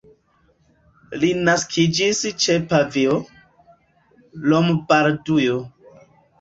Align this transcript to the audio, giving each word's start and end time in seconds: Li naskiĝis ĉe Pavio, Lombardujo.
Li 1.23 1.29
naskiĝis 1.49 2.23
ĉe 2.45 2.57
Pavio, 2.73 3.19
Lombardujo. 4.57 5.65